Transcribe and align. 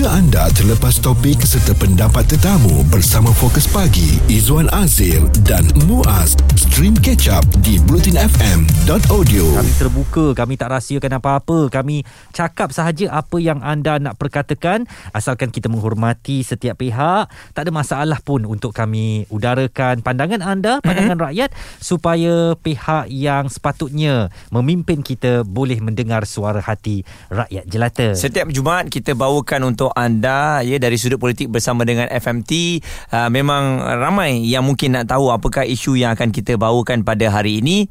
Jika 0.00 0.16
anda 0.16 0.48
terlepas 0.56 0.96
topik 0.96 1.44
serta 1.44 1.76
pendapat 1.76 2.24
tetamu 2.24 2.80
bersama 2.88 3.28
Fokus 3.36 3.68
Pagi, 3.68 4.16
Izwan 4.32 4.64
Azir 4.72 5.20
dan 5.44 5.68
Muaz, 5.84 6.40
stream 6.56 6.96
catch 6.96 7.28
up 7.28 7.44
di 7.60 7.76
blutinfm.audio. 7.84 9.44
Kami 9.60 9.72
terbuka, 9.76 10.32
kami 10.32 10.56
tak 10.56 10.72
rahsiakan 10.72 11.20
apa-apa. 11.20 11.68
Kami 11.68 12.00
cakap 12.32 12.72
sahaja 12.72 13.12
apa 13.12 13.44
yang 13.44 13.60
anda 13.60 14.00
nak 14.00 14.16
perkatakan 14.16 14.88
asalkan 15.12 15.52
kita 15.52 15.68
menghormati 15.68 16.48
setiap 16.48 16.80
pihak. 16.80 17.28
Tak 17.52 17.68
ada 17.68 17.68
masalah 17.68 18.24
pun 18.24 18.48
untuk 18.48 18.72
kami 18.72 19.28
udarakan 19.28 20.00
pandangan 20.00 20.40
anda, 20.40 20.80
pandangan 20.80 21.20
mm-hmm. 21.20 21.28
rakyat 21.28 21.50
supaya 21.76 22.56
pihak 22.56 23.12
yang 23.12 23.52
sepatutnya 23.52 24.32
memimpin 24.48 25.04
kita 25.04 25.44
boleh 25.44 25.76
mendengar 25.84 26.24
suara 26.24 26.64
hati 26.64 27.04
rakyat 27.28 27.68
jelata. 27.68 28.08
Setiap 28.16 28.48
Jumaat 28.48 28.88
kita 28.88 29.12
bawakan 29.12 29.76
untuk 29.76 29.89
anda 29.94 30.64
ya 30.66 30.76
dari 30.76 30.96
sudut 30.96 31.20
politik 31.20 31.50
bersama 31.50 31.86
dengan 31.86 32.10
FMT 32.10 32.82
uh, 33.14 33.28
memang 33.28 33.82
ramai 33.98 34.42
yang 34.44 34.66
mungkin 34.66 34.96
nak 34.98 35.10
tahu 35.10 35.30
apakah 35.30 35.66
isu 35.66 35.98
yang 35.98 36.14
akan 36.14 36.30
kita 36.30 36.58
bawakan 36.58 37.06
pada 37.06 37.28
hari 37.30 37.62
ini 37.62 37.90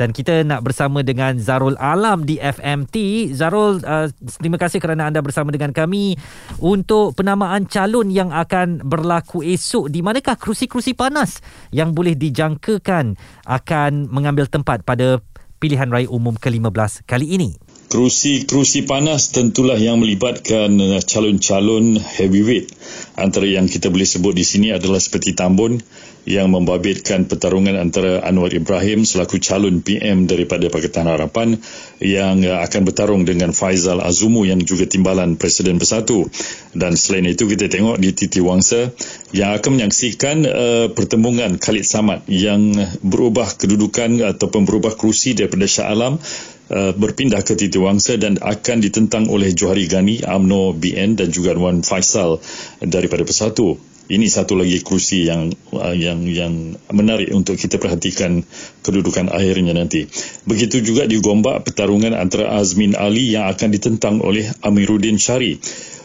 dan 0.00 0.16
kita 0.16 0.48
nak 0.48 0.64
bersama 0.64 1.04
dengan 1.04 1.36
Zarul 1.36 1.76
Alam 1.76 2.24
di 2.24 2.40
FMT. 2.40 3.28
Zarul, 3.36 3.84
uh, 3.84 4.08
terima 4.40 4.56
kasih 4.56 4.80
kerana 4.80 5.12
anda 5.12 5.20
bersama 5.20 5.52
dengan 5.52 5.76
kami 5.76 6.16
untuk 6.56 7.12
penamaan 7.20 7.68
calon 7.68 8.08
yang 8.08 8.32
akan 8.32 8.80
berlaku 8.80 9.44
esok. 9.44 9.92
Di 9.92 10.00
manakah 10.00 10.40
kerusi-kerusi 10.40 10.96
panas 10.96 11.44
yang 11.68 11.92
boleh 11.92 12.16
dijangkakan 12.16 13.20
akan 13.44 14.08
mengambil 14.08 14.48
tempat 14.48 14.88
pada 14.88 15.20
pilihan 15.60 15.92
raya 15.92 16.08
umum 16.08 16.32
ke-15 16.32 17.04
kali 17.04 17.36
ini? 17.36 17.69
Kerusi-kerusi 17.90 18.86
panas 18.86 19.34
tentulah 19.34 19.74
yang 19.74 19.98
melibatkan 19.98 20.78
uh, 20.78 21.02
calon-calon 21.02 21.98
heavyweight. 21.98 22.70
Antara 23.18 23.50
yang 23.50 23.66
kita 23.66 23.90
boleh 23.90 24.06
sebut 24.06 24.30
di 24.30 24.46
sini 24.46 24.70
adalah 24.70 25.02
seperti 25.02 25.34
Tambun 25.34 25.82
yang 26.22 26.54
membabitkan 26.54 27.26
pertarungan 27.26 27.74
antara 27.74 28.22
Anwar 28.22 28.54
Ibrahim 28.54 29.02
selaku 29.02 29.42
calon 29.42 29.82
PM 29.82 30.30
daripada 30.30 30.70
Pakatan 30.70 31.10
Harapan 31.10 31.58
yang 31.98 32.46
uh, 32.46 32.62
akan 32.62 32.86
bertarung 32.86 33.26
dengan 33.26 33.50
Faizal 33.50 33.98
Azumu 33.98 34.46
yang 34.46 34.62
juga 34.62 34.86
timbalan 34.86 35.34
Presiden 35.34 35.82
Bersatu. 35.82 36.30
Dan 36.70 36.94
selain 36.94 37.26
itu 37.26 37.50
kita 37.50 37.66
tengok 37.66 37.98
di 37.98 38.14
Titi 38.14 38.38
Wangsa 38.38 38.94
yang 39.34 39.50
akan 39.58 39.82
menyaksikan 39.82 40.36
uh, 40.46 40.86
pertembungan 40.94 41.58
Khalid 41.58 41.82
Samad 41.82 42.22
yang 42.30 42.70
berubah 43.02 43.50
kedudukan 43.58 44.22
ataupun 44.30 44.62
berubah 44.62 44.94
kerusi 44.94 45.34
daripada 45.34 45.66
Shah 45.66 45.90
Alam 45.90 46.22
Uh, 46.70 46.94
berpindah 46.94 47.42
ke 47.42 47.58
Titi 47.58 47.82
Wangsa 47.82 48.14
dan 48.14 48.38
akan 48.38 48.78
ditentang 48.78 49.26
oleh 49.26 49.50
Johari 49.50 49.90
Gani, 49.90 50.22
AMNO 50.22 50.78
BN 50.78 51.18
dan 51.18 51.34
juga 51.34 51.50
Wan 51.58 51.82
Faisal 51.82 52.38
daripada 52.78 53.26
Persatu. 53.26 53.74
Ini 54.06 54.30
satu 54.30 54.54
lagi 54.54 54.78
kerusi 54.78 55.26
yang 55.26 55.50
uh, 55.74 55.90
yang 55.90 56.22
yang 56.30 56.78
menarik 56.94 57.34
untuk 57.34 57.58
kita 57.58 57.74
perhatikan 57.82 58.46
kedudukan 58.86 59.34
akhirnya 59.34 59.74
nanti. 59.74 60.06
Begitu 60.46 60.78
juga 60.86 61.10
di 61.10 61.18
Gombak 61.18 61.66
pertarungan 61.66 62.14
antara 62.14 62.54
Azmin 62.54 62.94
Ali 62.94 63.34
yang 63.34 63.50
akan 63.50 63.68
ditentang 63.74 64.22
oleh 64.22 64.46
Amiruddin 64.62 65.18
Syari. 65.18 65.58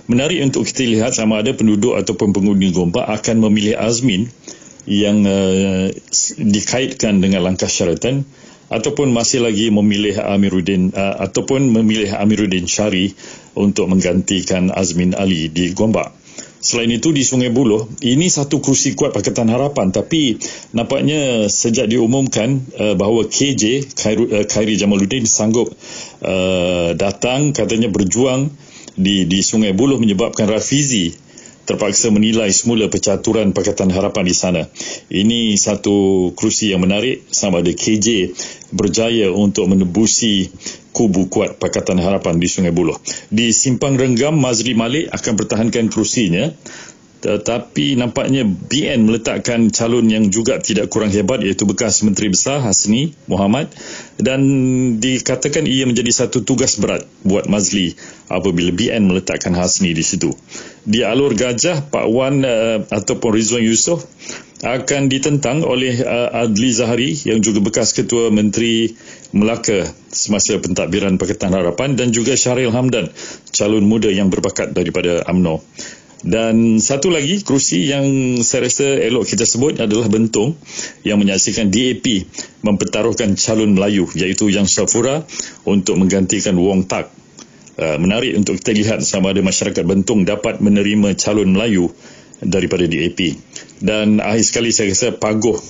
Menarik 0.09 0.49
untuk 0.49 0.65
kita 0.65 0.81
lihat 0.81 1.13
sama 1.13 1.45
ada 1.45 1.53
penduduk 1.53 1.93
ataupun 1.93 2.33
pengundi 2.33 2.73
Gombak 2.73 3.05
akan 3.05 3.49
memilih 3.49 3.77
Azmin 3.77 4.33
yang 4.89 5.25
uh, 5.29 5.93
dikaitkan 6.41 7.21
dengan 7.21 7.41
langkah 7.41 7.69
syaratan 7.69 8.25
ataupun 8.69 9.13
masih 9.13 9.45
lagi 9.45 9.69
memilih 9.69 10.17
Amiruddin 10.21 10.93
uh, 10.93 11.21
ataupun 11.25 11.69
memilih 11.69 12.17
Amiruddin 12.17 12.65
Syari 12.65 13.13
untuk 13.53 13.89
menggantikan 13.89 14.73
Azmin 14.73 15.13
Ali 15.13 15.49
di 15.53 15.71
Gombak. 15.71 16.11
Selain 16.65 16.89
itu 16.89 17.13
di 17.13 17.21
Sungai 17.21 17.53
Buloh, 17.53 17.85
ini 18.01 18.25
satu 18.25 18.57
kursi 18.57 18.97
kuat 18.97 19.13
Pakatan 19.13 19.53
Harapan 19.53 19.93
tapi 19.93 20.41
nampaknya 20.73 21.45
sejak 21.45 21.85
diumumkan 21.85 22.57
uh, 22.81 22.97
bahawa 22.97 23.29
KJ 23.29 23.93
Khairi, 23.93 24.23
uh, 24.33 24.45
Khairi 24.49 24.73
Jamaluddin 24.73 25.29
sanggup 25.29 25.69
uh, 26.25 26.97
datang 26.97 27.53
katanya 27.53 27.93
berjuang 27.93 28.49
di 28.97 29.29
di 29.29 29.45
Sungai 29.45 29.77
Buloh 29.77 30.01
menyebabkan 30.01 30.49
Rafizi 30.49 31.24
terpaksa 31.65 32.13
menilai 32.13 32.53
semula 32.53 32.87
percaturan 32.87 33.51
Pakatan 33.51 33.89
Harapan 33.89 34.25
di 34.25 34.35
sana. 34.37 34.61
Ini 35.09 35.57
satu 35.57 36.29
kerusi 36.37 36.71
yang 36.71 36.85
menarik 36.85 37.25
sama 37.33 37.65
ada 37.65 37.73
KJ 37.73 38.31
berjaya 38.71 39.33
untuk 39.33 39.65
menebusi 39.65 40.53
kubu 40.95 41.27
kuat 41.27 41.59
Pakatan 41.59 41.99
Harapan 41.99 42.39
di 42.39 42.47
Sungai 42.47 42.71
Buloh. 42.71 42.95
Di 43.27 43.51
Simpang 43.51 43.99
Renggam, 43.99 44.39
Mazri 44.39 44.77
Malik 44.77 45.11
akan 45.11 45.33
pertahankan 45.35 45.91
kerusinya 45.91 46.53
tetapi 47.25 47.97
nampaknya 47.97 48.45
BN 48.45 49.09
meletakkan 49.09 49.73
calon 49.73 50.05
yang 50.13 50.29
juga 50.29 50.61
tidak 50.61 50.93
kurang 50.93 51.09
hebat 51.09 51.41
iaitu 51.41 51.65
bekas 51.65 52.05
Menteri 52.05 52.29
Besar 52.29 52.61
Hasni 52.61 53.17
Muhammad 53.25 53.73
dan 54.21 54.45
dikatakan 55.01 55.65
ia 55.65 55.89
menjadi 55.89 56.13
satu 56.13 56.45
tugas 56.45 56.77
berat 56.77 57.01
buat 57.25 57.49
Mazli 57.49 57.97
apabila 58.29 58.69
BN 58.69 59.09
meletakkan 59.09 59.57
Hasni 59.57 59.97
di 59.97 60.05
situ. 60.05 60.29
Di 60.85 61.01
Alur 61.01 61.33
Gajah, 61.33 61.89
Pak 61.89 62.05
Wan 62.13 62.45
uh, 62.45 62.85
ataupun 62.85 63.33
Rizwan 63.33 63.65
Yusof 63.65 64.05
akan 64.61 65.11
ditentang 65.11 65.61
oleh 65.61 65.99
uh, 66.01 66.45
Adli 66.45 66.69
Zahari 66.71 67.11
yang 67.25 67.41
juga 67.41 67.59
bekas 67.59 67.91
Ketua 67.91 68.29
Menteri 68.29 68.93
Melaka 69.35 69.83
semasa 70.09 70.55
pentadbiran 70.55 71.19
Pakatan 71.19 71.51
Harapan 71.51 71.99
dan 71.99 72.15
juga 72.15 72.39
Syaril 72.39 72.71
Hamdan, 72.71 73.11
calon 73.51 73.83
muda 73.83 74.07
yang 74.07 74.31
berbakat 74.31 74.71
daripada 74.71 75.27
UMNO. 75.27 75.59
Dan 76.25 76.81
satu 76.81 77.13
lagi 77.13 77.45
kerusi 77.45 77.85
yang 77.85 78.41
saya 78.41 78.65
rasa 78.65 78.97
elok 78.97 79.29
kita 79.29 79.45
sebut 79.45 79.77
adalah 79.77 80.09
Bentong 80.09 80.57
yang 81.05 81.21
menyaksikan 81.21 81.69
DAP 81.69 82.25
mempertaruhkan 82.65 83.37
calon 83.37 83.77
Melayu 83.77 84.09
iaitu 84.17 84.49
Yang 84.49 84.73
Safura 84.73 85.21
untuk 85.69 86.01
menggantikan 86.01 86.57
Wong 86.57 86.89
Tak. 86.89 87.13
Uh, 87.77 88.01
menarik 88.01 88.33
untuk 88.41 88.57
kita 88.57 88.73
lihat 88.73 88.99
sama 89.05 89.37
ada 89.37 89.45
masyarakat 89.45 89.85
Bentong 89.85 90.25
dapat 90.25 90.65
menerima 90.65 91.13
calon 91.13 91.53
Melayu 91.53 91.93
daripada 92.41 92.89
DAP. 92.89 93.37
Dan 93.77 94.17
akhir 94.17 94.49
sekali 94.49 94.73
saya 94.73 94.89
rasa 94.97 95.13
paguh 95.13 95.61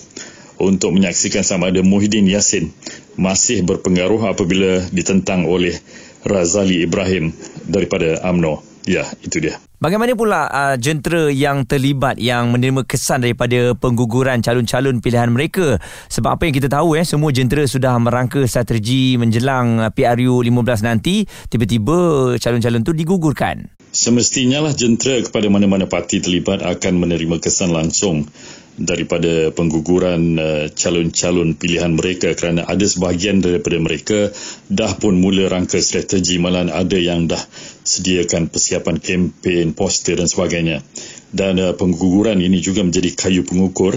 untuk 0.64 0.96
menyaksikan 0.96 1.44
sama 1.44 1.68
ada 1.68 1.84
Muhyiddin 1.84 2.32
Yassin 2.32 2.72
masih 3.20 3.68
berpengaruh 3.68 4.32
apabila 4.32 4.88
ditentang 4.88 5.52
oleh 5.52 5.76
Razali 6.24 6.80
Ibrahim 6.80 7.36
daripada 7.68 8.24
AMNO. 8.24 8.75
Ya, 8.86 9.10
itu 9.26 9.42
dia. 9.42 9.58
Bagaimana 9.82 10.14
pula 10.14 10.46
uh, 10.46 10.76
jentera 10.78 11.34
yang 11.34 11.66
terlibat 11.66 12.22
yang 12.22 12.54
menerima 12.54 12.86
kesan 12.86 13.26
daripada 13.26 13.74
pengguguran 13.74 14.46
calon-calon 14.46 15.02
pilihan 15.02 15.30
mereka? 15.34 15.82
Sebab 16.10 16.38
apa 16.38 16.46
yang 16.46 16.54
kita 16.54 16.70
tahu 16.70 16.94
eh 16.94 17.06
semua 17.06 17.34
jentera 17.34 17.66
sudah 17.66 17.98
merangka 17.98 18.46
strategi 18.46 19.18
menjelang 19.18 19.82
uh, 19.82 19.90
PRU 19.90 20.46
15 20.46 20.86
nanti, 20.86 21.26
tiba-tiba 21.26 21.98
calon-calon 22.38 22.86
tu 22.86 22.94
digugurkan. 22.94 23.74
Semestinya 23.90 24.62
lah 24.62 24.74
jentera 24.78 25.18
kepada 25.26 25.50
mana-mana 25.50 25.90
parti 25.90 26.22
terlibat 26.22 26.62
akan 26.62 26.94
menerima 27.02 27.42
kesan 27.42 27.74
langsung 27.74 28.30
daripada 28.76 29.56
pengguguran 29.56 30.36
uh, 30.36 30.66
calon-calon 30.76 31.56
pilihan 31.56 31.96
mereka 31.96 32.36
kerana 32.36 32.68
ada 32.68 32.84
sebahagian 32.84 33.40
daripada 33.40 33.80
mereka 33.80 34.20
dah 34.68 34.92
pun 35.00 35.16
mula 35.16 35.48
rangka 35.48 35.80
strategi 35.80 36.36
malah 36.38 36.68
ada 36.68 37.00
yang 37.00 37.32
dah 37.32 37.40
sediakan 37.86 38.50
persiapan 38.50 38.98
kempen, 38.98 39.78
poster 39.78 40.18
dan 40.18 40.26
sebagainya. 40.26 40.82
Dan 41.30 41.62
uh, 41.62 41.74
pengguguran 41.78 42.42
ini 42.42 42.58
juga 42.60 42.82
menjadi 42.82 43.14
kayu 43.14 43.46
pengukur 43.46 43.96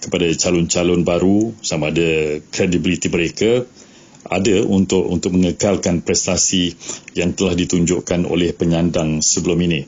kepada 0.00 0.28
calon-calon 0.32 1.04
baru 1.04 1.52
sama 1.60 1.92
ada 1.92 2.40
kredibiliti 2.52 3.12
mereka 3.12 3.68
ada 4.30 4.56
untuk 4.64 5.08
untuk 5.08 5.32
mengekalkan 5.36 6.04
prestasi 6.04 6.76
yang 7.16 7.32
telah 7.32 7.56
ditunjukkan 7.56 8.28
oleh 8.28 8.52
penyandang 8.52 9.24
sebelum 9.24 9.58
ini. 9.64 9.80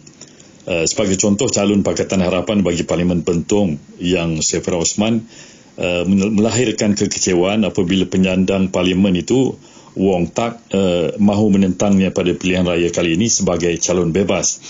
Uh, 0.63 0.87
sebagai 0.87 1.19
contoh 1.19 1.51
calon 1.51 1.83
Pakatan 1.85 2.23
Harapan 2.23 2.63
bagi 2.63 2.87
Parlimen 2.87 3.27
Bentong 3.27 3.77
yang 3.99 4.41
Sefra 4.41 4.79
Osman 4.79 5.27
uh, 5.77 6.07
melahirkan 6.09 6.95
kekecewaan 6.95 7.67
apabila 7.67 8.07
penyandang 8.07 8.71
Parlimen 8.71 9.19
itu 9.19 9.59
Wong 9.97 10.33
Tak 10.33 10.73
uh, 10.73 11.17
mahu 11.21 11.53
menentangnya 11.53 12.13
pada 12.13 12.33
pilihan 12.33 12.65
raya 12.65 12.89
kali 12.89 13.17
ini 13.17 13.29
sebagai 13.29 13.73
calon 13.81 14.13
bebas. 14.13 14.61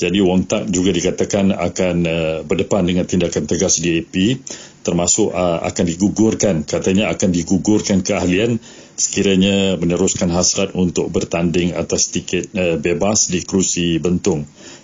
Jadi 0.00 0.18
Wong 0.24 0.48
Tak 0.48 0.72
juga 0.72 0.90
dikatakan 0.90 1.52
akan 1.52 1.96
uh, 2.08 2.38
berdepan 2.42 2.88
dengan 2.88 3.04
tindakan 3.04 3.44
tegas 3.44 3.78
DAP 3.78 4.40
termasuk 4.82 5.30
uh, 5.30 5.62
akan 5.62 5.84
digugurkan 5.86 6.66
katanya 6.66 7.06
akan 7.14 7.30
digugurkan 7.30 8.02
keahlian 8.02 8.58
sekiranya 8.98 9.78
meneruskan 9.78 10.28
hasrat 10.34 10.74
untuk 10.74 11.08
bertanding 11.08 11.72
atas 11.78 12.10
tiket 12.10 12.50
uh, 12.52 12.76
bebas 12.82 13.30
di 13.30 13.46
kerusi 13.46 14.02
Bentong 14.02 14.42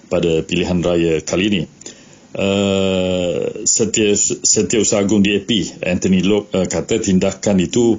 pada 0.09 0.41
pilihan 0.41 0.81
raya 0.81 1.21
kali 1.21 1.45
ini. 1.53 1.63
Uh, 2.29 3.65
Setia 3.65 4.13
Setiausaha 4.13 5.01
Agung 5.01 5.25
DAP 5.25 5.81
Anthony 5.81 6.21
Lok 6.21 6.53
uh, 6.53 6.69
kata 6.69 7.01
tindakan 7.01 7.57
itu 7.57 7.97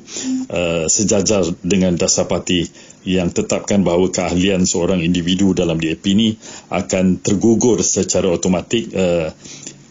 uh, 0.54 0.86
sejajar 0.86 1.50
dengan 1.66 1.98
dasar 1.98 2.30
parti 2.30 2.70
yang 3.10 3.34
tetapkan 3.34 3.82
bahawa 3.82 4.14
keahlian 4.14 4.70
seorang 4.70 5.02
individu 5.02 5.58
dalam 5.58 5.82
DAP 5.82 6.06
ini 6.14 6.38
akan 6.70 7.26
tergugur 7.26 7.82
secara 7.82 8.30
automatik 8.30 8.94
uh, 8.94 9.34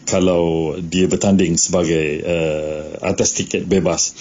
kalau 0.07 0.73
dia 0.79 1.11
bertanding 1.11 1.59
sebagai 1.59 2.23
uh, 2.23 3.11
atas 3.11 3.35
tiket 3.35 3.67
bebas. 3.67 4.15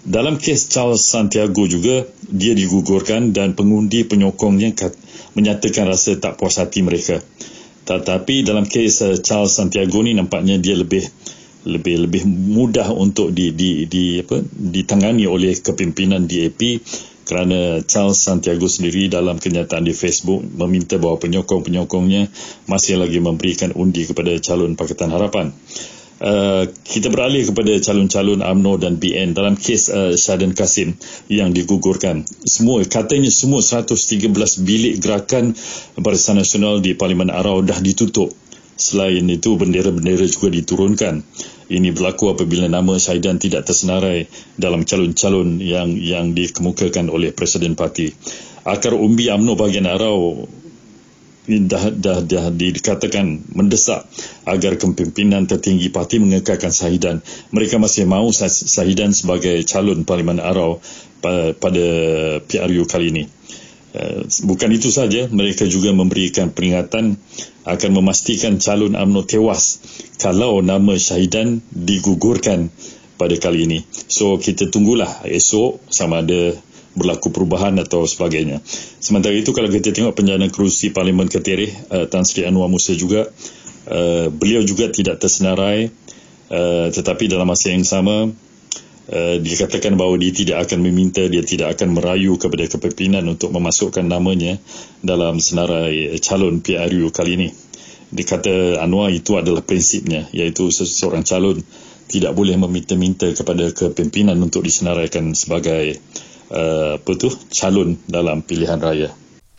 Dalam 0.00 0.40
kes 0.40 0.72
Charles 0.72 1.04
Santiago 1.04 1.68
juga 1.68 2.08
dia 2.24 2.56
digugurkan 2.56 3.36
dan 3.36 3.52
pengundi 3.52 4.08
penyokongnya 4.08 4.72
menyatakan 5.36 5.84
rasa 5.84 6.16
tak 6.16 6.40
puas 6.40 6.56
hati 6.56 6.80
mereka. 6.80 7.20
Tetapi 7.88 8.44
dalam 8.44 8.68
kes 8.68 9.00
uh, 9.00 9.16
Charles 9.16 9.56
Santiago 9.56 10.04
ni 10.04 10.12
nampaknya 10.12 10.60
dia 10.60 10.76
lebih 10.76 11.08
lebih 11.64 12.08
lebih 12.08 12.22
mudah 12.28 12.92
untuk 12.92 13.32
di 13.32 13.56
di 13.56 13.88
di 13.88 14.20
apa 14.20 14.44
ditangani 14.44 15.24
oleh 15.24 15.56
kepimpinan 15.56 16.28
DAP 16.28 16.84
kerana 17.28 17.84
Charles 17.84 18.20
Santiago 18.20 18.68
sendiri 18.68 19.12
dalam 19.12 19.36
kenyataan 19.36 19.84
di 19.84 19.92
Facebook 19.92 20.40
meminta 20.48 20.96
bahawa 20.96 21.20
penyokong-penyokongnya 21.20 22.32
masih 22.64 22.96
lagi 22.96 23.20
memberikan 23.20 23.76
undi 23.76 24.08
kepada 24.08 24.32
calon 24.40 24.80
Pakatan 24.80 25.12
Harapan. 25.12 25.52
Uh, 26.18 26.66
kita 26.82 27.14
beralih 27.14 27.46
kepada 27.46 27.78
calon-calon 27.78 28.42
AMNO 28.42 28.82
dan 28.82 28.98
BN 28.98 29.38
dalam 29.38 29.54
kes 29.54 29.86
uh, 29.86 30.10
Syadan 30.18 30.50
Kasim 30.50 30.98
yang 31.30 31.54
digugurkan. 31.54 32.26
Semua 32.42 32.82
katanya 32.82 33.30
semua 33.30 33.62
113 33.62 34.26
bilik 34.66 34.98
gerakan 34.98 35.54
Barisan 35.94 36.42
Nasional 36.42 36.82
di 36.82 36.98
Parlimen 36.98 37.30
Arau 37.30 37.62
dah 37.62 37.78
ditutup. 37.78 38.34
Selain 38.78 39.22
itu 39.30 39.54
bendera-bendera 39.58 40.26
juga 40.26 40.50
diturunkan. 40.50 41.22
Ini 41.70 41.94
berlaku 41.94 42.34
apabila 42.34 42.66
nama 42.66 42.98
Syahidan 42.98 43.38
tidak 43.38 43.70
tersenarai 43.70 44.26
dalam 44.58 44.82
calon-calon 44.82 45.62
yang 45.62 45.94
yang 45.94 46.34
dikemukakan 46.34 47.14
oleh 47.14 47.30
Presiden 47.30 47.78
Parti. 47.78 48.10
Akar 48.66 48.94
umbi 48.98 49.30
AMNO 49.30 49.54
bahagian 49.54 49.86
Arau 49.86 50.50
dah, 51.48 51.88
dah, 51.88 52.20
dah 52.20 52.52
dikatakan 52.52 53.48
mendesak 53.56 54.04
agar 54.44 54.76
kepimpinan 54.76 55.48
tertinggi 55.48 55.88
parti 55.88 56.20
mengekalkan 56.20 56.70
Sahidan. 56.70 57.24
Mereka 57.50 57.80
masih 57.80 58.04
mahu 58.04 58.30
Sahidan 58.36 59.16
sebagai 59.16 59.64
calon 59.64 60.04
Parlimen 60.04 60.44
Arau 60.44 60.84
pada 61.24 61.86
PRU 62.44 62.84
kali 62.84 63.06
ini. 63.10 63.24
Eh, 63.88 64.20
bukan 64.44 64.68
itu 64.76 64.92
saja, 64.92 65.26
mereka 65.32 65.64
juga 65.64 65.96
memberikan 65.96 66.52
peringatan 66.52 67.16
akan 67.64 67.90
memastikan 67.96 68.60
calon 68.60 68.92
UMNO 68.92 69.24
tewas 69.24 69.80
kalau 70.20 70.60
nama 70.60 70.92
Syahidan 71.00 71.64
digugurkan 71.72 72.68
pada 73.16 73.34
kali 73.40 73.64
ini. 73.64 73.78
So 74.06 74.36
kita 74.36 74.68
tunggulah 74.68 75.24
esok 75.24 75.80
sama 75.88 76.20
ada 76.20 76.52
berlaku 76.98 77.30
perubahan 77.30 77.78
atau 77.78 78.04
sebagainya. 78.04 78.58
Sementara 78.98 79.32
itu 79.32 79.54
kalau 79.54 79.70
kita 79.70 79.94
tengok 79.94 80.18
penjana 80.18 80.50
kerusi 80.50 80.90
Parlimen 80.90 81.30
Ketirih 81.30 81.70
uh, 81.94 82.06
Tan 82.10 82.26
Sri 82.26 82.42
Anwar 82.44 82.66
Musa 82.66 82.92
juga 82.98 83.30
uh, 83.88 84.26
beliau 84.28 84.66
juga 84.66 84.90
tidak 84.90 85.22
tersenarai 85.22 85.88
uh, 86.50 86.86
tetapi 86.90 87.30
dalam 87.30 87.46
masa 87.46 87.70
yang 87.70 87.86
sama 87.86 88.28
uh, 89.08 89.36
dikatakan 89.38 89.94
bahawa 89.96 90.18
dia 90.20 90.34
tidak 90.34 90.68
akan 90.68 90.78
meminta 90.84 91.24
dia 91.24 91.40
tidak 91.46 91.78
akan 91.78 91.96
merayu 91.96 92.36
kepada 92.36 92.66
kepimpinan 92.68 93.24
untuk 93.30 93.54
memasukkan 93.54 94.04
namanya 94.04 94.58
dalam 95.00 95.38
senarai 95.38 96.18
calon 96.18 96.60
PRU 96.60 97.08
kali 97.14 97.32
ini. 97.38 97.50
Dikata 98.08 98.80
Anwar 98.80 99.12
itu 99.12 99.36
adalah 99.36 99.60
prinsipnya 99.60 100.26
iaitu 100.32 100.72
seseorang 100.72 101.28
calon 101.28 101.60
tidak 102.08 102.32
boleh 102.32 102.56
meminta-minta 102.56 103.28
kepada 103.36 103.68
kepimpinan 103.68 104.40
untuk 104.40 104.64
disenaraikan 104.64 105.36
sebagai 105.36 106.00
uh, 106.52 107.00
apa 107.00 107.10
tu 107.16 107.28
calon 107.52 107.96
dalam 108.08 108.44
pilihan 108.44 108.80
raya. 108.80 109.10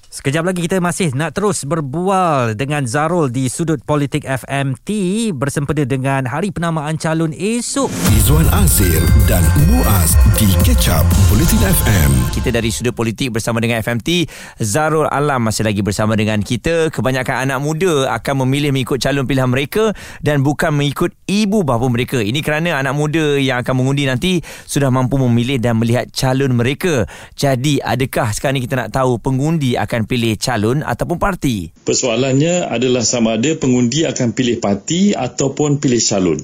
Sekejap 0.09 0.41
lagi 0.41 0.65
kita 0.65 0.81
masih 0.81 1.13
nak 1.13 1.37
terus 1.37 1.61
berbual 1.69 2.57
dengan 2.57 2.81
Zarul 2.89 3.29
di 3.29 3.45
sudut 3.45 3.77
politik 3.85 4.25
FMT 4.25 4.89
bersempena 5.37 5.85
dengan 5.85 6.25
hari 6.25 6.49
penamaan 6.49 6.97
calon 6.97 7.29
esok. 7.29 7.93
Izwan 8.17 8.49
Azir 8.49 9.05
dan 9.29 9.45
Muaz 9.69 10.17
di 10.41 10.49
Catch 10.65 10.89
Up 10.89 11.05
Politik 11.29 11.61
FM. 11.61 12.09
Kita 12.33 12.49
dari 12.49 12.73
sudut 12.73 12.97
politik 12.97 13.37
bersama 13.37 13.61
dengan 13.61 13.85
FMT, 13.85 14.25
Zarul 14.57 15.05
Alam 15.05 15.45
masih 15.45 15.61
lagi 15.61 15.85
bersama 15.85 16.17
dengan 16.17 16.41
kita. 16.41 16.89
Kebanyakan 16.89 17.45
anak 17.45 17.61
muda 17.61 18.09
akan 18.09 18.49
memilih 18.49 18.73
mengikut 18.73 18.97
calon 18.97 19.29
pilihan 19.29 19.45
mereka 19.45 19.93
dan 20.25 20.41
bukan 20.41 20.73
mengikut 20.73 21.13
ibu 21.29 21.61
bapa 21.61 21.85
mereka. 21.85 22.17
Ini 22.17 22.41
kerana 22.41 22.81
anak 22.81 22.97
muda 22.97 23.37
yang 23.37 23.61
akan 23.61 23.77
mengundi 23.77 24.09
nanti 24.09 24.41
sudah 24.65 24.89
mampu 24.89 25.21
memilih 25.21 25.61
dan 25.61 25.77
melihat 25.77 26.09
calon 26.09 26.57
mereka. 26.57 27.05
Jadi 27.37 27.77
adakah 27.77 28.33
sekarang 28.33 28.57
ini 28.57 28.65
kita 28.65 28.73
nak 28.73 28.89
tahu 28.89 29.21
pengundi 29.21 29.77
akan 29.77 29.98
akan 29.99 30.07
pilih 30.07 30.39
calon 30.39 30.79
ataupun 30.79 31.19
parti? 31.19 31.75
Persoalannya 31.83 32.71
adalah 32.71 33.03
sama 33.03 33.35
ada 33.35 33.51
pengundi 33.59 34.07
akan 34.07 34.31
pilih 34.31 34.63
parti 34.63 35.11
ataupun 35.11 35.83
pilih 35.83 35.99
calon. 35.99 36.39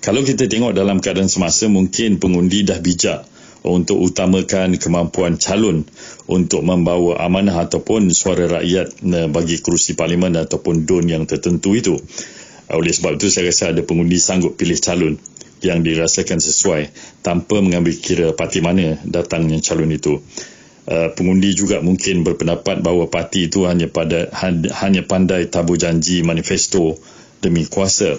Kalau 0.00 0.24
kita 0.24 0.48
tengok 0.48 0.72
dalam 0.72 1.04
keadaan 1.04 1.28
semasa, 1.28 1.68
mungkin 1.68 2.16
pengundi 2.16 2.64
dah 2.64 2.80
bijak 2.80 3.28
untuk 3.68 4.00
utamakan 4.00 4.80
kemampuan 4.80 5.36
calon 5.36 5.84
untuk 6.24 6.64
membawa 6.64 7.20
amanah 7.20 7.68
ataupun 7.68 8.08
suara 8.16 8.48
rakyat 8.48 9.04
eh, 9.04 9.28
bagi 9.28 9.60
kerusi 9.60 9.92
parlimen 9.92 10.32
ataupun 10.32 10.88
don 10.88 11.04
yang 11.04 11.28
tertentu 11.28 11.76
itu. 11.76 12.00
Oleh 12.72 12.96
sebab 12.96 13.20
itu 13.20 13.28
saya 13.28 13.52
rasa 13.52 13.76
ada 13.76 13.84
pengundi 13.84 14.16
sanggup 14.16 14.56
pilih 14.56 14.80
calon 14.80 15.20
yang 15.60 15.84
dirasakan 15.84 16.40
sesuai 16.40 16.88
tanpa 17.20 17.60
mengambil 17.60 17.92
kira 18.00 18.32
parti 18.32 18.64
mana 18.64 18.96
datangnya 19.04 19.60
calon 19.60 19.92
itu. 19.92 20.24
Uh, 20.86 21.10
pengundi 21.18 21.50
juga 21.50 21.82
mungkin 21.82 22.22
berpendapat 22.22 22.78
bahawa 22.78 23.10
parti 23.10 23.50
itu 23.50 23.66
hanya 23.66 23.90
pada 23.90 24.30
hanya 24.78 25.02
pandai 25.02 25.50
tabur 25.50 25.74
janji 25.74 26.22
manifesto 26.22 26.94
demi 27.42 27.66
kuasa. 27.66 28.14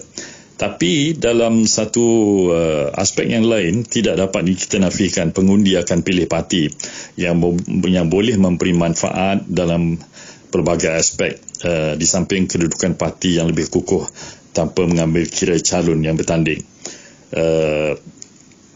Tapi 0.57 1.13
dalam 1.13 1.69
satu 1.69 2.05
uh, 2.49 2.89
aspek 2.97 3.29
yang 3.29 3.45
lain 3.45 3.85
tidak 3.85 4.17
dapat 4.17 4.51
kita 4.57 4.81
nafikan 4.81 5.29
pengundi 5.29 5.77
akan 5.77 6.01
pilih 6.01 6.25
parti 6.25 6.65
yang 7.13 7.39
yang 7.85 8.09
boleh 8.09 8.35
memberi 8.35 8.73
manfaat 8.73 9.45
dalam 9.45 10.01
pelbagai 10.49 10.97
aspek 10.97 11.37
uh, 11.61 11.93
di 11.93 12.03
samping 12.09 12.49
kedudukan 12.49 12.97
parti 12.97 13.37
yang 13.37 13.47
lebih 13.53 13.69
kukuh 13.69 14.09
tanpa 14.49 14.89
mengambil 14.89 15.29
kira 15.29 15.61
calon 15.61 16.01
yang 16.01 16.17
bertanding. 16.17 16.65
Uh, 17.29 17.93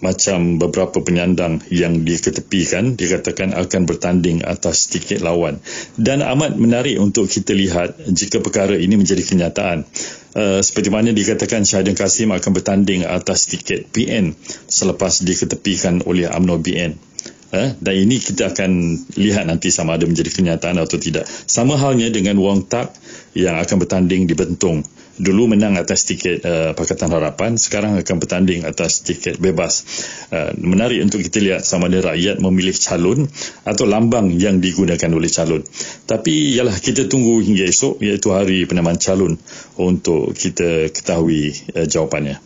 macam 0.01 0.57
beberapa 0.57 0.99
penyandang 1.01 1.61
yang 1.69 2.01
diketepikan 2.01 2.97
dikatakan 2.97 3.53
akan 3.53 3.81
bertanding 3.85 4.41
atas 4.41 4.89
tiket 4.89 5.21
lawan. 5.21 5.61
Dan 5.95 6.25
amat 6.25 6.57
menarik 6.57 6.97
untuk 6.97 7.29
kita 7.29 7.53
lihat 7.53 8.01
jika 8.09 8.41
perkara 8.41 8.75
ini 8.75 8.97
menjadi 8.97 9.21
kenyataan. 9.21 9.85
Uh, 10.31 10.63
seperti 10.63 10.87
mana 10.89 11.11
dikatakan 11.11 11.67
Syahidin 11.67 11.95
Kasim 11.95 12.31
akan 12.31 12.51
bertanding 12.55 13.03
atas 13.03 13.51
tiket 13.51 13.91
PN 13.91 14.31
selepas 14.67 15.21
diketepikan 15.27 16.07
oleh 16.07 16.31
UMNO 16.31 16.55
BN 16.63 17.11
uh, 17.51 17.69
dan 17.77 17.95
ini 17.95 18.17
kita 18.17 18.51
akan 18.55 18.71
lihat 19.19 19.45
nanti 19.47 19.69
sama 19.69 19.99
ada 19.99 20.07
menjadi 20.07 20.31
kenyataan 20.31 20.79
atau 20.79 20.97
tidak. 20.97 21.27
Sama 21.27 21.75
halnya 21.75 22.07
dengan 22.09 22.39
Wong 22.39 22.65
Tak 22.67 22.95
yang 23.35 23.59
akan 23.59 23.77
bertanding 23.83 24.27
di 24.27 24.33
Bentong 24.35 24.83
dulu 25.21 25.53
menang 25.53 25.77
atas 25.77 26.09
tiket 26.09 26.41
uh, 26.41 26.71
Pakatan 26.73 27.13
Harapan 27.13 27.53
sekarang 27.61 28.01
akan 28.01 28.15
bertanding 28.17 28.65
atas 28.65 29.05
tiket 29.05 29.37
bebas 29.37 29.85
uh, 30.33 30.51
menarik 30.57 30.97
untuk 31.05 31.21
kita 31.21 31.37
lihat 31.37 31.61
sama 31.61 31.85
ada 31.93 32.01
rakyat 32.13 32.41
memilih 32.41 32.73
calon 32.73 33.29
atau 33.61 33.85
lambang 33.85 34.33
yang 34.33 34.57
digunakan 34.57 35.13
oleh 35.13 35.29
calon 35.29 35.61
tapi 36.09 36.57
ialah 36.57 36.73
kita 36.81 37.05
tunggu 37.05 37.37
hingga 37.45 37.69
esok 37.69 38.01
iaitu 38.01 38.33
hari 38.33 38.65
penamaan 38.65 38.97
calon 38.97 39.37
untuk 39.77 40.33
kita 40.33 40.89
ketahui 40.89 41.53
uh, 41.77 41.85
jawapannya 41.85 42.41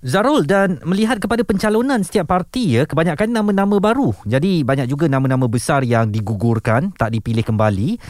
Zarul 0.00 0.48
dan 0.48 0.80
melihat 0.88 1.20
kepada 1.20 1.44
pencalonan 1.44 2.00
setiap 2.00 2.32
parti 2.32 2.72
ya 2.72 2.88
kebanyakan 2.88 3.36
nama-nama 3.36 3.76
baru. 3.76 4.16
Jadi 4.24 4.64
banyak 4.64 4.88
juga 4.88 5.12
nama-nama 5.12 5.44
besar 5.44 5.84
yang 5.84 6.08
digugurkan, 6.08 6.96
tak 6.96 7.12
dipilih 7.12 7.44
kembali. 7.44 8.00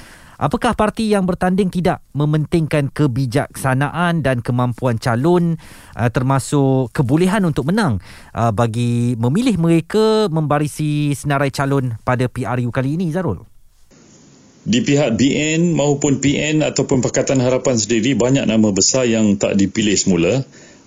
Apakah 0.41 0.73
parti 0.73 1.13
yang 1.13 1.29
bertanding 1.29 1.69
tidak 1.69 2.01
mementingkan 2.17 2.89
kebijaksanaan 2.89 4.25
dan 4.25 4.41
kemampuan 4.41 4.97
calon 4.97 5.61
uh, 5.93 6.09
termasuk 6.09 6.89
kebolehan 6.97 7.45
untuk 7.45 7.69
menang 7.69 8.01
uh, 8.33 8.49
bagi 8.49 9.21
memilih 9.21 9.61
mereka 9.61 10.33
membarisi 10.33 11.13
senarai 11.13 11.53
calon 11.53 12.01
pada 12.09 12.25
PRU 12.25 12.73
kali 12.73 12.97
ini 12.97 13.13
Zarul? 13.13 13.45
Di 14.65 14.81
pihak 14.81 15.21
BN 15.21 15.77
maupun 15.77 16.25
PN 16.25 16.65
ataupun 16.65 17.05
Pakatan 17.05 17.45
Harapan 17.45 17.77
sendiri 17.77 18.17
banyak 18.17 18.49
nama 18.49 18.73
besar 18.73 19.05
yang 19.05 19.37
tak 19.37 19.61
dipilih 19.61 19.93
semula 19.93 20.41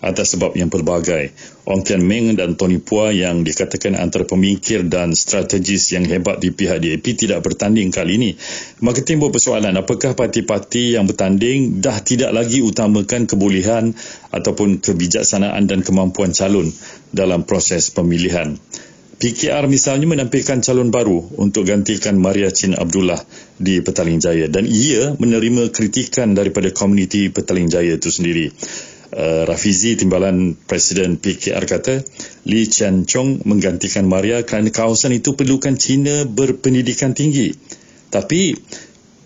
atas 0.04 0.36
sebab 0.36 0.54
yang 0.60 0.68
pelbagai. 0.68 1.32
Ong 1.64 1.82
Tian 1.82 2.04
Meng 2.04 2.36
dan 2.36 2.60
Tony 2.60 2.84
Pua 2.84 3.16
yang 3.16 3.48
dikatakan 3.48 3.96
antara 3.96 4.28
pemikir 4.28 4.84
dan 4.84 5.16
strategis 5.16 5.96
yang 5.96 6.04
hebat 6.04 6.44
di 6.44 6.52
pihak 6.52 6.84
DAP 6.84 7.16
tidak 7.16 7.40
bertanding 7.40 7.88
kali 7.88 8.20
ini. 8.20 8.32
Maka 8.84 9.00
timbul 9.00 9.32
persoalan 9.32 9.74
apakah 9.80 10.12
parti-parti 10.12 11.00
yang 11.00 11.08
bertanding 11.08 11.80
dah 11.80 12.04
tidak 12.04 12.36
lagi 12.36 12.60
utamakan 12.60 13.24
kebolehan 13.24 13.96
ataupun 14.36 14.84
kebijaksanaan 14.84 15.64
dan 15.66 15.80
kemampuan 15.88 16.36
calon 16.36 16.68
dalam 17.16 17.48
proses 17.48 17.88
pemilihan. 17.96 18.60
PKR 19.24 19.72
misalnya 19.72 20.04
menampilkan 20.04 20.60
calon 20.60 20.92
baru 20.92 21.16
untuk 21.40 21.64
gantikan 21.64 22.20
Maria 22.20 22.52
Chin 22.52 22.76
Abdullah 22.76 23.24
di 23.56 23.80
Petaling 23.80 24.20
Jaya 24.20 24.52
dan 24.52 24.68
ia 24.68 25.16
menerima 25.16 25.72
kritikan 25.72 26.36
daripada 26.36 26.76
komuniti 26.76 27.32
Petaling 27.32 27.72
Jaya 27.72 27.96
itu 27.96 28.12
sendiri. 28.12 28.52
Uh, 29.14 29.46
Rafizi 29.46 29.94
Timbalan 29.94 30.58
Presiden 30.58 31.22
PKR 31.22 31.70
kata 31.70 32.02
Lee 32.50 32.66
Chan 32.66 33.06
Chong 33.06 33.46
menggantikan 33.46 34.10
Maria 34.10 34.42
kerana 34.42 34.74
kawasan 34.74 35.14
itu 35.14 35.38
perlukan 35.38 35.78
Cina 35.78 36.26
berpendidikan 36.26 37.14
tinggi. 37.14 37.54
Tapi 38.10 38.58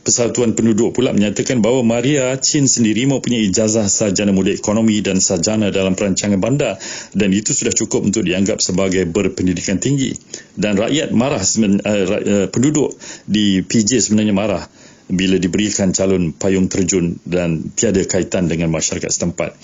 Persatuan 0.08 0.56
Penduduk 0.56 0.96
pula 0.96 1.12
menyatakan 1.12 1.60
bahawa 1.60 1.84
Maria 1.84 2.32
Chin 2.40 2.64
sendiri 2.68 3.04
mempunyai 3.08 3.52
ijazah 3.52 3.92
sarjana 3.92 4.32
muda 4.32 4.56
ekonomi 4.56 5.04
dan 5.04 5.20
sarjana 5.20 5.68
dalam 5.68 6.00
perancangan 6.00 6.40
bandar 6.40 6.80
dan 7.12 7.36
itu 7.36 7.52
sudah 7.52 7.76
cukup 7.76 8.08
untuk 8.08 8.24
dianggap 8.24 8.64
sebagai 8.64 9.04
berpendidikan 9.04 9.84
tinggi. 9.84 10.16
Dan 10.56 10.80
rakyat 10.80 11.12
marah, 11.12 11.44
uh, 11.44 12.48
penduduk 12.48 12.96
di 13.28 13.64
PJ 13.64 14.00
sebenarnya 14.04 14.32
marah 14.32 14.64
bila 15.08 15.40
diberikan 15.40 15.96
calon 15.96 16.36
payung 16.36 16.68
terjun 16.68 17.16
dan 17.24 17.72
tiada 17.76 18.04
kaitan 18.04 18.52
dengan 18.52 18.68
masyarakat 18.72 19.08
setempat. 19.08 19.56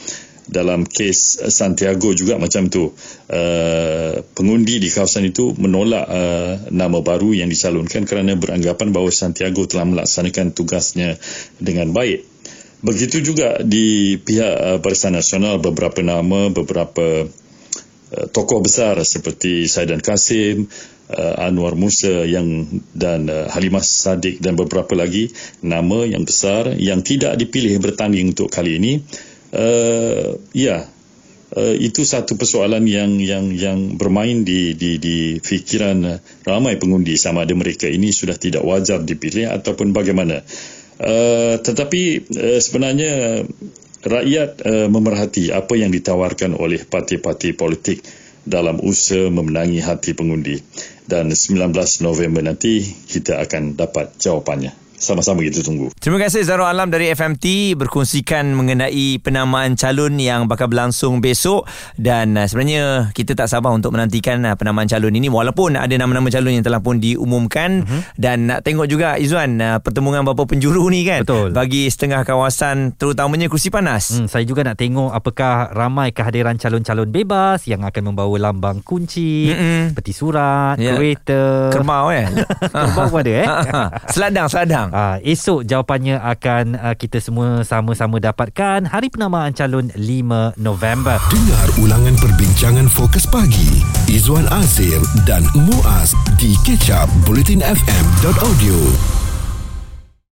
Dalam 0.43 0.83
kes 0.83 1.39
Santiago 1.55 2.11
juga 2.11 2.35
macam 2.35 2.67
tu. 2.67 2.91
Uh, 3.31 4.23
pengundi 4.35 4.83
di 4.83 4.91
kawasan 4.91 5.31
itu 5.31 5.55
menolak 5.55 6.03
uh, 6.03 6.67
nama 6.67 6.99
baru 6.99 7.31
yang 7.31 7.47
dicalonkan 7.47 8.03
kerana 8.03 8.35
beranggapan 8.35 8.91
bahawa 8.91 9.11
Santiago 9.11 9.63
telah 9.67 9.87
melaksanakan 9.87 10.51
tugasnya 10.51 11.15
dengan 11.63 11.95
baik. 11.95 12.27
Begitu 12.83 13.23
juga 13.23 13.63
di 13.63 14.19
pihak 14.19 14.55
uh, 14.59 14.77
Barisan 14.83 15.15
Nasional 15.15 15.63
beberapa 15.63 16.03
nama 16.03 16.51
beberapa 16.51 17.23
tokoh 18.29 18.61
besar 18.61 18.99
seperti 19.01 19.65
Saidan 19.65 19.99
Kasim 19.99 20.69
uh, 21.09 21.43
Anwar 21.43 21.75
Musa 21.75 22.23
yang 22.23 22.65
dan 22.93 23.27
uh, 23.27 23.49
Halimah 23.51 23.83
Sadiq 23.83 24.39
dan 24.39 24.55
beberapa 24.55 24.93
lagi 24.95 25.31
nama 25.61 26.05
yang 26.07 26.23
besar 26.23 26.73
yang 26.77 27.03
tidak 27.03 27.35
dipilih 27.35 27.77
bertanding 27.81 28.31
untuk 28.33 28.49
kali 28.49 28.79
ini. 28.79 28.93
Uh, 29.53 30.41
ya 30.55 30.89
uh, 31.53 31.75
itu 31.77 32.01
satu 32.01 32.33
persoalan 32.39 32.89
yang 32.89 33.21
yang 33.21 33.53
yang 33.53 33.79
bermain 34.01 34.41
di 34.41 34.73
di 34.73 34.97
di 34.97 35.17
fikiran 35.37 36.21
ramai 36.45 36.81
pengundi. 36.81 37.13
Sama 37.19 37.45
ada 37.45 37.53
mereka 37.53 37.85
ini 37.85 38.09
sudah 38.09 38.37
tidak 38.37 38.65
wajar 38.65 39.03
dipilih 39.03 39.53
ataupun 39.53 39.93
bagaimana. 39.93 40.41
Uh, 41.03 41.57
tetapi 41.59 42.01
uh, 42.37 42.59
sebenarnya 42.61 43.43
rakyat 44.03 44.51
uh, 44.63 44.87
memerhati 44.91 45.55
apa 45.55 45.73
yang 45.79 45.89
ditawarkan 45.89 46.59
oleh 46.59 46.83
parti-parti 46.83 47.55
politik 47.55 48.03
dalam 48.43 48.83
usaha 48.83 49.31
memenangi 49.31 49.79
hati 49.79 50.11
pengundi. 50.11 50.59
Dan 51.03 51.31
19 51.31 51.75
November 52.03 52.43
nanti 52.43 52.79
kita 52.83 53.43
akan 53.43 53.75
dapat 53.75 54.15
jawapannya 54.19 54.82
sama-sama 55.03 55.43
kita 55.43 55.59
tunggu. 55.59 55.91
Terima 55.99 56.15
kasih 56.23 56.47
Zarul 56.47 56.65
Alam 56.65 56.87
dari 56.87 57.11
FMT 57.11 57.75
berkongsikan 57.75 58.55
mengenai 58.55 59.19
penamaan 59.19 59.75
calon 59.75 60.15
yang 60.15 60.47
bakal 60.47 60.71
berlangsung 60.71 61.19
besok 61.19 61.67
dan 61.99 62.39
uh, 62.39 62.47
sebenarnya 62.47 63.11
kita 63.11 63.35
tak 63.35 63.51
sabar 63.51 63.75
untuk 63.75 63.91
menantikan 63.91 64.39
uh, 64.47 64.55
penamaan 64.55 64.87
calon 64.87 65.11
ini 65.11 65.27
walaupun 65.27 65.75
ada 65.75 65.91
nama-nama 65.99 66.31
calon 66.31 66.55
yang 66.55 66.63
telah 66.63 66.79
pun 66.79 67.03
diumumkan 67.03 67.83
uh-huh. 67.83 68.01
dan 68.15 68.47
nak 68.47 68.63
tengok 68.63 68.87
juga 68.87 69.19
Izzuan 69.19 69.59
uh, 69.59 69.83
pertemuan 69.83 70.23
beberapa 70.23 70.55
penjuru 70.55 70.87
ni 70.87 71.03
kan 71.03 71.27
Betul. 71.27 71.51
bagi 71.51 71.91
setengah 71.91 72.23
kawasan 72.23 72.95
terutamanya 72.95 73.51
kursi 73.51 73.67
panas. 73.67 74.15
Hmm, 74.15 74.31
saya 74.31 74.47
juga 74.47 74.63
nak 74.63 74.79
tengok 74.79 75.11
apakah 75.11 75.73
ramai 75.75 76.15
kehadiran 76.15 76.55
calon-calon 76.55 77.09
bebas 77.09 77.65
yang 77.67 77.83
akan 77.83 78.13
membawa 78.13 78.49
lambang 78.49 78.79
kunci, 78.85 79.49
Mm-mm. 79.49 79.97
peti 79.97 80.13
surat, 80.13 80.77
yeah. 80.77 80.95
kereta, 80.95 81.73
kerbau 81.73 82.13
eh. 82.13 82.29
kerbau 82.71 83.09
pun 83.09 83.19
ada 83.25 83.33
eh. 83.33 83.47
seladang, 84.13 84.47
seladang. 84.47 84.92
Uh, 84.93 85.17
esok 85.25 85.65
jawapannya 85.65 86.21
akan 86.21 86.77
uh, 86.77 86.93
kita 86.93 87.17
semua 87.17 87.65
sama-sama 87.65 88.21
dapatkan 88.21 88.85
hari 88.85 89.09
penamaan 89.09 89.49
calon 89.49 89.89
5 89.89 90.53
November. 90.61 91.17
Dengar 91.33 91.67
ulangan 91.81 92.13
perbincangan 92.21 92.85
fokus 92.85 93.25
pagi 93.25 93.81
Izwan 94.05 94.45
Azir 94.53 95.01
dan 95.25 95.41
Muaz 95.57 96.13
di 96.37 96.53
kecap 96.61 97.09
bulletinfm.audio. 97.25 99.22